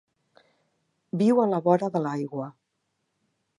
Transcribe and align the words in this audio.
Viu 1.23 1.43
a 1.43 1.45
la 1.53 1.61
vora 1.69 1.91
de 1.97 2.03
l'aigua. 2.07 2.51